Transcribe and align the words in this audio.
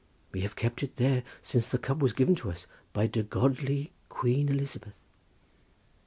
we 0.31 0.41
have 0.41 0.55
kept 0.55 0.81
it 0.81 0.95
there 0.95 1.21
since 1.43 1.69
the 1.69 1.77
cup 1.77 1.99
was 1.99 2.11
given 2.11 2.33
to 2.33 2.49
us 2.49 2.65
by 2.91 3.05
de 3.05 3.21
godly 3.21 3.91
Queen 4.09 4.49
Elizabeth." 4.49 4.99